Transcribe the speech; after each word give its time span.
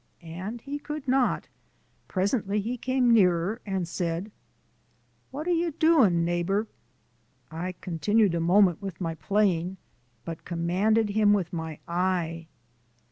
And 0.23 0.61
he 0.61 0.79
could 0.79 1.07
not; 1.07 1.47
presently 2.07 2.59
he 2.59 2.75
came 2.75 3.13
nearer 3.13 3.61
and 3.67 3.87
said: 3.87 4.31
"What 5.29 5.45
are 5.47 5.53
you 5.53 5.73
doing, 5.73 6.25
neighbour?" 6.25 6.65
I 7.51 7.73
continued 7.81 8.33
a 8.33 8.39
moment 8.39 8.81
with 8.81 8.99
my 8.99 9.13
playing, 9.13 9.77
but 10.25 10.43
commanded 10.43 11.11
him 11.11 11.33
with 11.33 11.53
my 11.53 11.77
eye. 11.87 12.47